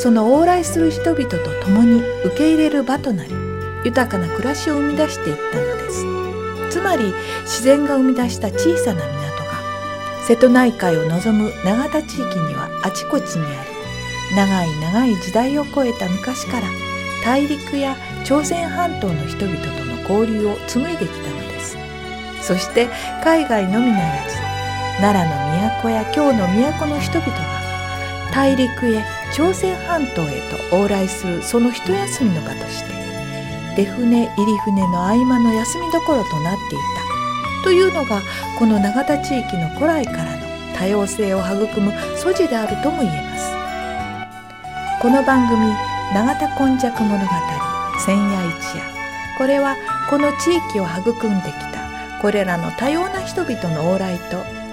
[0.00, 3.34] その往来する人々と共に受け入れる場となり
[3.84, 6.04] 豊かな暮らしを生み出していったのです。
[6.70, 7.12] つまり
[7.42, 9.52] 自然が生み出した小さな港が
[10.26, 16.68] 瀬戸内海を望む永田地域にはあちこちにあり長い長い時代を超えた昔から
[17.24, 21.76] 大陸や朝鮮半島の人々との交流を紡いできたのです。
[22.42, 22.88] そして
[23.24, 24.36] 海外のみならず
[25.00, 27.34] 奈良の都や京の都の人々が
[28.32, 32.90] 大陸へ朝鮮半島へと往来するその一休みの場として
[33.76, 37.08] 出船入り船の合間の休みどころとなっていた。
[37.64, 38.22] というのが
[38.58, 43.52] この永田地域の古来からの多様性を育む素地であるとも言えます。
[45.02, 45.66] この番組
[46.14, 47.24] 「永田今昔物語
[48.04, 48.82] 千夜一夜」
[49.38, 49.76] これは
[50.10, 54.44] この地域を育んできたこれらの多様な人々の往来と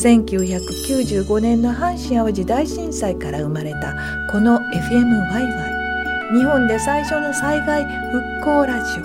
[0.00, 3.94] 1995年の阪神・淡路大震災から生まれた
[4.30, 5.70] この FMYY
[6.32, 9.04] 日本で最初の災害復興ラジオ。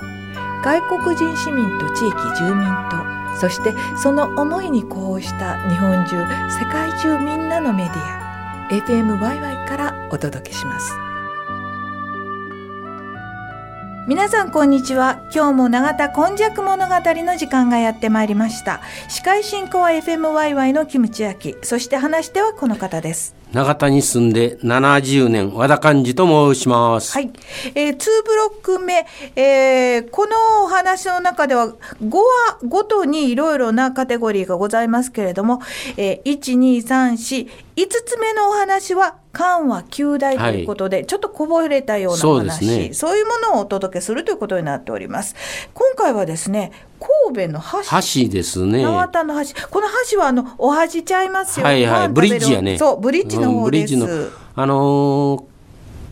[0.63, 6.15] 外国人市民と地域住民とそしてその思いに呼応した日本中
[6.49, 8.69] 世界中みんなのメディア。
[8.71, 11.04] FMYY からお届けします。
[14.07, 15.27] 皆さんこんにちは。
[15.33, 16.93] 今日も永田今昔物語
[17.23, 18.81] の時間がやってまいりました。
[19.09, 23.35] 司会進行は FMYY のキムチ焼きそして話してはこの方です。
[23.51, 27.13] 長田に住んで70年和田寛治と申します。
[27.13, 27.31] はい、
[27.73, 31.73] えー、2ブロック目、えー、このお話の中では
[32.03, 35.61] 5話ごとにいろいろなカテゴリーがございますけれども、
[35.97, 36.31] えー、
[37.75, 45.35] 12345つ目のお話は緩和9大ということで、はい、ちょっとこぼれたような話そう、ね,、そういうものをお届けするということになっております。
[45.73, 46.71] 今回はですね
[47.25, 48.81] 神戸の橋橋ですね。
[48.81, 52.09] 縄田の橋この橋はあのお橋ちゃいますよはいはい。
[52.09, 52.77] ブリッジやね。
[52.77, 55.54] そうブリッジの方です、うん、あのー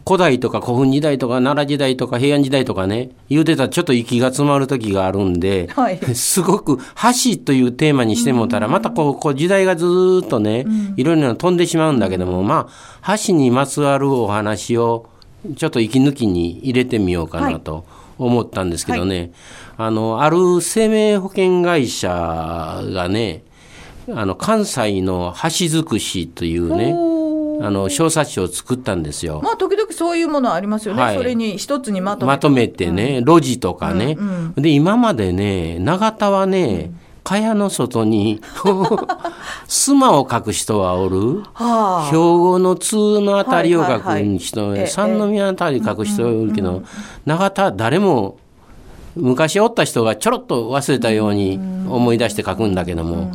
[0.05, 10.65] 古代とか古墳時代とか奈良時代とか平安時代とかね言うてたらちょっと息が詰まる時があるんで、はい、 すごく橋というテーマにしてもたらまたこうこう時代がずっとね、
[10.97, 12.67] いろいろな飛んでしまうんだけどもま
[13.01, 15.05] あ橋にまつわるお話を
[15.55, 17.73] ちょっと息抜きに入れてみようかなと。
[17.73, 17.83] はい。
[18.19, 19.31] 思ったんですけどね、
[19.75, 23.43] はい、あのある生命保険会社がね
[24.09, 26.93] あの関西の橋尽くしというね
[27.61, 29.41] あの小冊子を作ったんですよ。
[29.43, 31.01] まあ時々そういうものありますよね。
[31.01, 32.35] はい、それに一つにまとめて。
[32.35, 34.15] まとめてね、うん、路地とかね。
[34.17, 38.41] うんうん、で今までね永田はね、うん蚊帳の外に
[39.67, 46.83] スマを書く人はおる、はあ、兵庫の通のあたりを書く人、はいはい、三宮あたり書く人おるけど、
[47.25, 48.37] 永田誰も
[49.15, 53.31] 昔おった人がちょろっと忘れたように思い出して書くんだけども。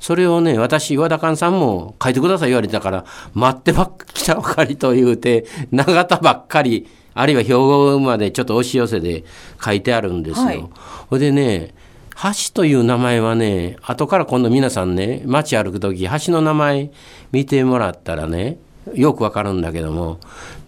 [0.00, 3.04] それをね、私、和田勘さんも書いてください言われたから、
[3.34, 9.24] 待ってばっきたばかりと言うて、永田ばっかり、あるいは兵庫までちょっと押し寄せで
[9.62, 10.46] 書いてあるんですよ。
[10.46, 10.64] はい、
[11.10, 11.74] ほいでね、
[12.22, 16.90] 橋という名前はね、後から今度皆さんね、街歩く時、橋の名前
[17.32, 18.58] 見てもらったらね、
[18.94, 20.18] よくわかるんだけども、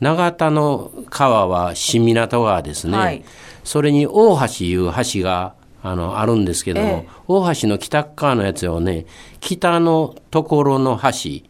[0.01, 2.97] 永田の川は新湊川ですね。
[2.97, 3.25] はい、
[3.65, 9.07] それに大橋いう橋があのあるんですけども、ええ、大橋の北側のやつをね、
[9.41, 11.47] 北のところの橋、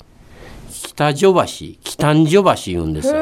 [0.71, 1.47] 北女橋、
[1.83, 3.15] 北ん女橋言うんですよ。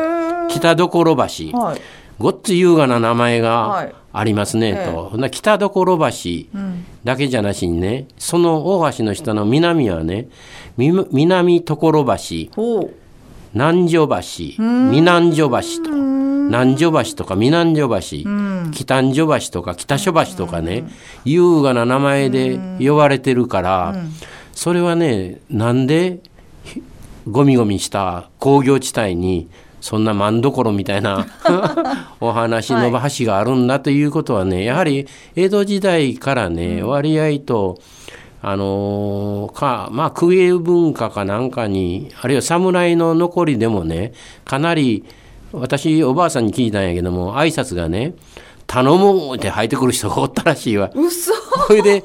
[0.48, 1.58] 北所橋。
[1.58, 1.80] はい。
[2.18, 6.58] ごっつ優雅な名前がありますねと、ええ、北所橋
[7.04, 10.28] だけじゃなしにね、その大橋の下の南はね
[10.76, 12.50] 南所橋
[13.54, 14.18] 南城橋
[14.58, 16.17] 南城橋と
[16.48, 18.00] 南城橋とか南城橋
[18.72, 20.84] 北城橋とか北所橋とかね
[21.24, 23.94] 優雅な名前で呼ばれてるから
[24.52, 26.20] それはねなんで
[27.26, 29.48] ゴミゴミした工業地帯に
[29.80, 31.26] そんな真所みたいな
[32.20, 35.06] お話の橋があるんだということはね、やはり
[35.36, 37.78] 江戸時代からね、割合と、
[38.42, 44.12] あのー、か、まあ、公営文化かなんかに、あるいは侍の残りでもね、
[44.44, 45.04] かなり、
[45.52, 48.14] 私、おばあさんに聞いたんやけども、挨拶がね、
[48.66, 50.90] 頼むって入ってくる人がおったらしいわ。
[50.94, 51.32] 嘘。
[51.66, 52.04] それで、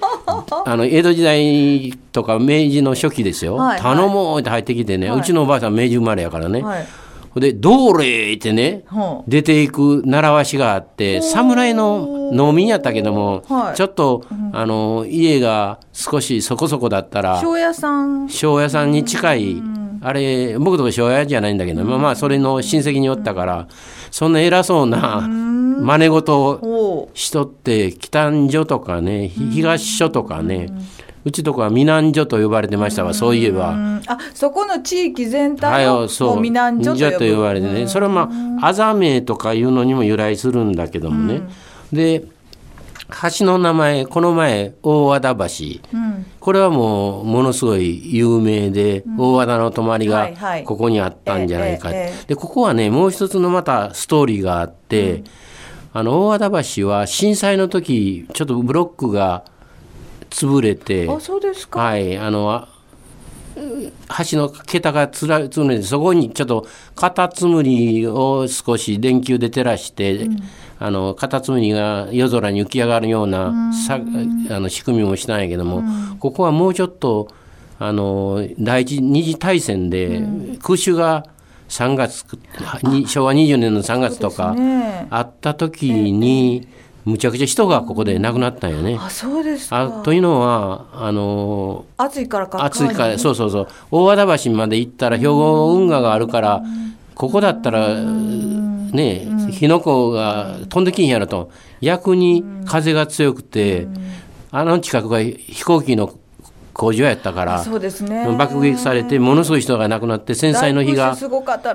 [0.65, 3.55] あの、江戸時代とか明治の初期ですよ。
[3.55, 6.61] はいはい、頼むって入ってきてね、はい、うちのおばあさん明治生まれやからね。
[6.61, 6.87] はい。
[7.35, 8.83] で、どれってね、
[9.27, 18.29] 出ていく習わしがあって、侍の農民やったけども、はい、ちょっと、あの、家が少しそこそこだったら、庄屋さん。
[18.29, 19.61] 庄屋さんに近い、
[20.03, 23.67] あれ、僕とか庄屋じゃないんだけど、まあまあ、それの親戚におったから、
[24.11, 30.69] そんな偉そうな真似事をしとって、北所とかね、東所とかね、
[31.25, 34.01] うちとかは南所と呼ばれてましたわそういえば。
[34.07, 36.09] あそこの地域全体を
[36.41, 37.87] 南所と呼ばれてね。
[37.87, 38.29] それはま
[38.61, 41.41] ああざ名とかいうのにも由来するんだけどもね。
[41.93, 42.25] で
[43.37, 45.43] 橋の名前この前大和田橋、
[45.93, 50.29] うん、これはもうものすごい有名で、うん、大和田の泊まりが
[50.65, 55.23] ここにあったんじゃないか、でここはねもう一つのまたストーリーがあって、うん、
[55.93, 59.45] あの大和田橋は震災の時ちょっとブロックが
[60.29, 61.79] 潰れてあそうですか。
[61.79, 62.67] はいあの
[64.29, 70.37] 橋の桁がつらつれてそこにちょっとカタツムリを少し電球で照らして、うん、
[70.79, 73.99] あのカタツムリが夜空に浮き上がるようなさあ
[74.59, 77.27] の仕組みもしたんやけども、うん、ここはもうちょっと
[77.79, 80.23] あの第一二次大戦で
[80.61, 81.25] 空襲が
[81.69, 82.25] 3月
[83.07, 84.55] 昭和20年の3月とか
[85.09, 86.67] あった時に。
[87.05, 88.97] むちゃくちゃ人がここで亡くなったんよね。
[88.99, 89.99] あそうですか。
[89.99, 93.67] あというのはあの暑いからか暑いからそうそうそう。
[93.91, 96.63] 大和田橋まで行ったら兵庫運河があるから
[97.15, 101.51] ここだったらね火の粉が飛んできんやろと。
[101.81, 103.87] 逆に風が強くて
[104.51, 106.13] あの近くが飛行機の
[106.83, 108.25] 工場やったからそうですね。
[108.37, 111.15] 爆撃されてものすごい人が亡くなって戦災の日が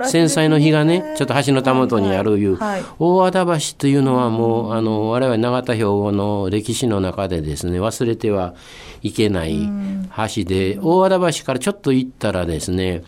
[0.05, 2.83] 戦災の日がねちょっと橋のたもとにあるいう、はい。
[2.83, 8.55] はい、大和田橋というのはもうあの我々永田兵庫の歴史の中でですね忘れては
[9.01, 9.67] いけない
[10.35, 13.03] 橋で大和田橋からちょっと行ったらですね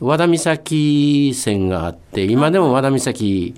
[0.00, 3.54] 和田岬線があって今でも和田岬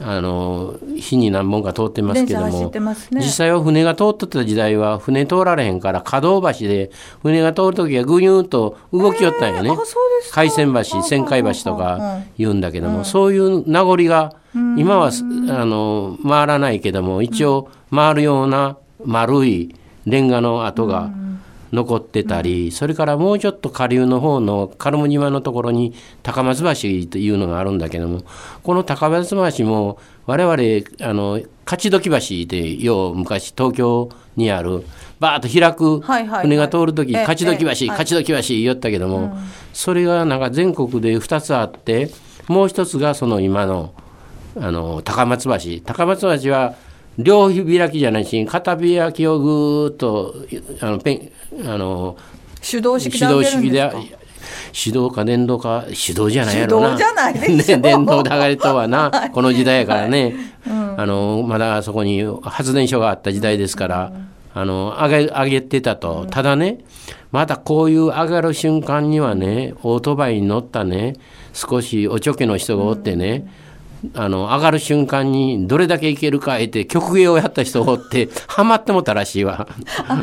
[0.00, 6.90] あの日に何本か通ってますけども、ね、実際は船が通っとった時代は船通られへんから可動橋で
[7.22, 9.70] 船が通る時はぐにゅーと動きよったんよね、
[10.32, 14.34] 海鮮橋旋回橋とか言うんだけども、うん、そういう名残が
[14.76, 21.26] 今はあの回らないけども一応回るような丸いレンガの跡が、うん
[21.76, 28.22] 残ってたり、それからもうちょっと下流の方の軽ム島のところに高松橋というのがあるんだけども
[28.62, 34.84] この高松橋も我々あの勝どき橋でよう昔東京にある
[35.20, 36.00] バーッと開く
[36.42, 39.36] 船が通る時、勝どき橋、勝どき橋言ったけども、
[39.72, 42.10] それがなんか全国で2つあって
[42.48, 43.92] もう一つがその今の
[44.58, 45.84] あの高松橋。
[45.84, 46.74] 高松橋は
[47.18, 50.34] 両開きじゃないし片開きをぐーっと
[50.80, 52.16] あのペンあの
[52.60, 53.90] 手動式で手動式で
[54.72, 55.24] 手動か？
[55.24, 56.88] 電動か手動じゃないやろな。
[56.88, 64.12] 手動じゃないでね、電動で上がりとはな、 はい、この時代やからね、はいうん、あのまだそこに発電所があった時代ですから、
[64.54, 66.78] うん、あの上げ上げてたと、ただね
[67.32, 71.14] またこういう上がる瞬間にはねオートバイに乗ったね
[71.54, 73.65] 少しおちょけの人がおってね、うん
[74.14, 79.66] あの上がる瞬間にどれだけいけるかって曲芸をやった人をって ハマってもたらしいわ。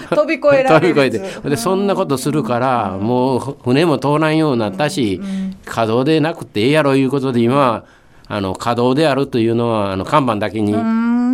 [0.10, 1.50] 飛び越えられ飛び越えて。
[1.50, 5.22] でそんなことするからもう船も通らんようになったし
[5.66, 7.84] 稼働でなくてええやろいうことで今は
[8.28, 10.74] あの稼働であるというのはあの看板だけに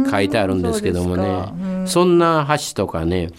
[0.10, 1.86] 書いてあるんですけどもね。
[1.86, 3.30] そんな橋とかね。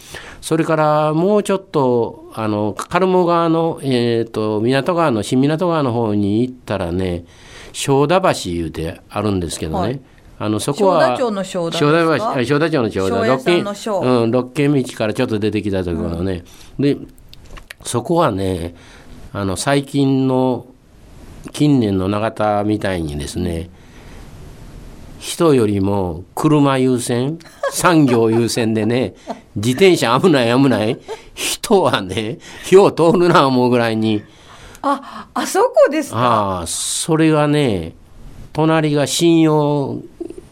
[0.41, 7.25] それからもうちょっとあのカルモ川の、えーと港川の新港川の方に行ったらね
[7.73, 10.01] 正田橋いうてあるんですけどね、はい、
[10.39, 13.27] あのそこは正田町の正田正田橋正田町の正田。
[13.27, 13.65] 六軒,、
[14.01, 16.45] うん、六軒道からちょっと出てきたところね、
[16.79, 16.97] うん、で
[17.85, 18.75] そこはね
[19.33, 20.67] あの最近の
[21.53, 23.71] 近年の永田みたいにですね
[25.19, 27.39] 人よりも車優先
[27.71, 29.15] 産業優先でね
[29.55, 30.99] 自転車危ない危ない
[31.35, 32.39] 人はね
[32.71, 34.23] よう通るな思うぐらいに
[34.83, 36.61] ああそこですか。
[36.63, 37.95] あそれがね
[38.53, 40.01] 隣が信用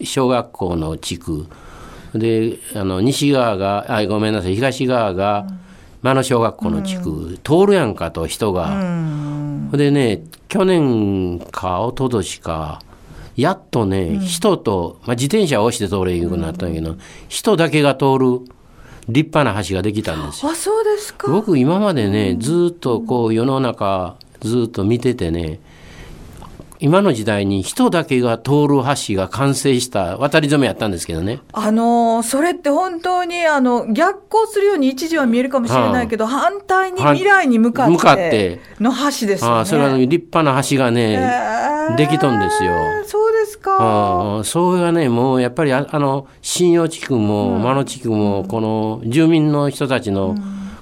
[0.03, 1.47] 小学校の地区。
[2.15, 5.47] であの西側があごめんなさい東側が
[6.01, 8.81] 真野小学校の地区、うん、通るやんかと人が。
[8.81, 12.81] うん、でね去年か一昨年か
[13.37, 16.97] やっとね、うん、人と、まあ、自転車を押して通れるようになったんやけど、
[17.29, 18.41] 人だけが通る
[19.09, 20.53] 立派な橋ができたんですよ。
[20.53, 25.61] あそうですか僕今までねずっとこう世の中ずっと見ててね
[26.81, 28.77] 今の時代に人だけが通る
[29.09, 31.41] 橋が完成した渡り初めやったんですけどね。
[31.53, 39.61] あのー、それって本当にあの逆行するように一時は見えるかもしれないけど、はあ、反対に未来に向かっての橋ですよね。
[39.61, 42.75] あそれは立派な橋がね、えー、できとんですよ。
[43.07, 43.28] そう
[43.59, 44.39] ですか？
[44.41, 50.37] あそれがね、もうやっぱりあの信用地区も真野地区も、この住民の人たちの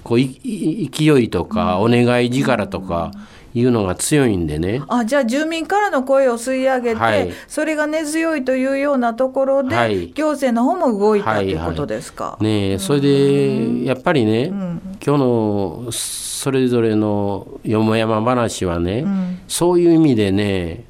[0.05, 0.89] こう勢
[1.21, 3.37] いとか、お願い力とか、うん。
[3.55, 4.83] いうのが強いんでね。
[4.87, 12.33] あじゃあ住民からの声を吸い上げて、はい、それが根強いというようなところで、はい、行政の方も動いたということですか？
[12.33, 12.45] はい。
[12.45, 20.85] はい、ねそれでやっぱりね、うん、今日のそれぞれのよもやま話はね、うん、そういう意味でね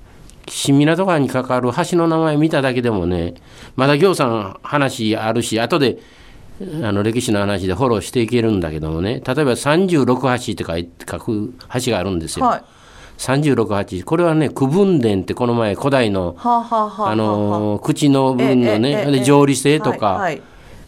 [0.49, 3.35] 新港川にかかる橋の名前見ただけでもね
[3.75, 5.99] まだ行さん話あるし後で
[6.83, 10.07] あの歴史の話でフォローしていけるんだけどもね例えば36
[10.47, 12.47] 橋って書く橋があるんですよ。
[12.47, 12.65] はい。
[13.19, 14.05] 36橋。
[14.05, 20.31] これはね区分殿ってこの前古代の、あの口の部分のね、で条理性とか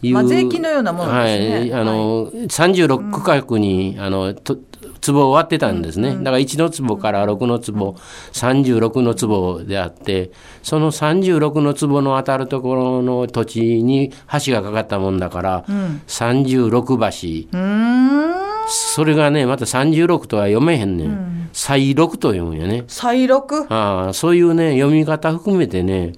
[0.01, 4.57] いう、まあ、税金のようなものですね、はい、あの、はい、36区画に、あのと
[5.05, 7.95] 壺を割ってたんですね、だから1の壺から6の壺、
[8.33, 10.31] 36の壺であって
[10.63, 14.11] その36の壺の当たるところの土地に
[14.45, 18.39] 橋がかかったもんだから、うん、36橋。
[18.71, 22.83] それがねまた36とは読めへんねん、うん、彩録と読むんやね。
[22.87, 26.13] 彩録ああそういうね読み方含めてね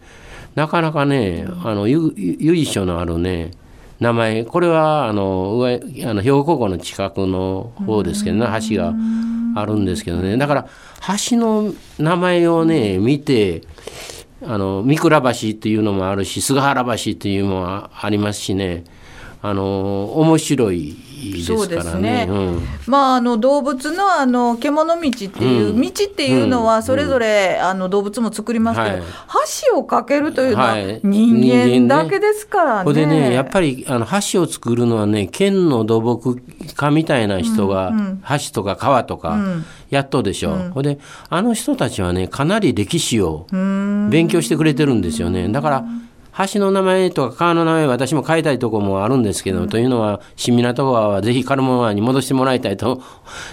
[0.56, 3.52] なかなかねあの由緒のあるね
[4.02, 4.44] 名前。
[4.46, 8.48] これはあの上あの兵庫高校の近くの方ですけどね。
[8.70, 8.94] 橋が
[9.56, 10.36] あるんですけどね。
[10.38, 10.68] だから
[11.30, 13.62] 橋の名前をね見て
[14.44, 18.84] あの三倉橋っていうのもあるし菅原橋っていうのもありますしね。
[19.44, 22.26] あの面白いですからね。
[22.26, 22.28] ね。
[22.30, 29.02] うん、まああの動物のあの獣道っていう、道っていうのはそれぞれ、あの動物も作りますけど、はい、
[29.72, 32.94] 橋を架けるというのは人間だけですからね。
[32.94, 32.94] ね。
[32.94, 36.42] でねやっぱりあの橋を作るのはね県の土木
[36.76, 37.94] 家みたいな人が、
[38.28, 39.38] 橋とか川とか
[39.90, 40.54] やっとでしょ。
[40.76, 40.80] う。
[40.80, 41.00] ん、で
[41.30, 45.48] あの人たちはねかなり歴史を勉強してくれてるんですよね。
[45.50, 45.86] だから
[46.54, 53.02] 橋の名前とか川の名前私も変えたいとこもあるんですけど、うん、というのは新港川はぜひカルモ川に戻してもらいたいと。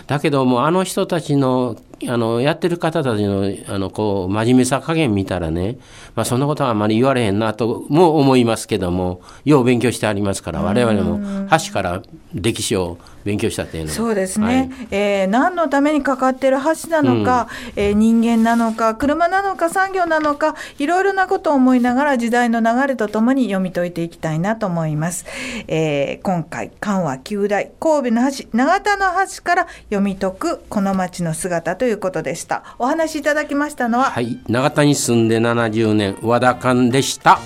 [0.06, 5.78] だけどもあの人たちのあのやってる方たちのあのこう真面目さ加減見たらね、
[6.14, 13.90] まあ、そんなことはあまり言われへんなとも思いますけどもよう勉強してありますから我々も橋から歴史を勉強したっていうの。
[13.90, 25.26] そうですね、はい、えー、何のためにかかってる橋なのか、うん、えー、人間なのか車なのか産業なのかいろいろなことを思いながら時代の流れとともに読み解いていきたいなと思います、
[25.66, 29.04] えー、今回関和九大神戸の橋永田の
[29.36, 32.62] 橋から読み解くこの町の姿ということでした。
[32.78, 34.40] お話しいただきましたのははい。
[34.48, 37.38] 永田に住んで70年和田勘でした。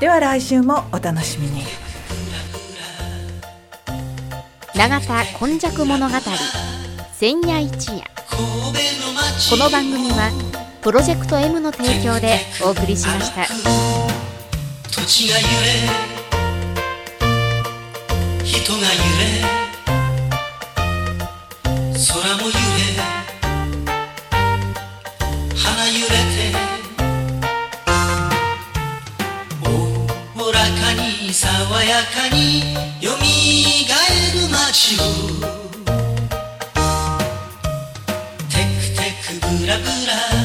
[0.00, 1.85] では来週もお楽しみに
[4.76, 6.14] 永田今昔物語
[7.14, 8.04] 千夜一夜。
[9.48, 10.30] この番組は
[10.82, 13.46] プロジェクト M の提供でお送りしました。
[14.90, 15.48] 土地が揺れ
[18.44, 18.86] 人が揺れ
[21.94, 22.56] 空も揺れ
[31.32, 32.95] 爽やかによみがえる
[34.72, 35.02] 街を。
[38.50, 40.35] テクテクブラブラ。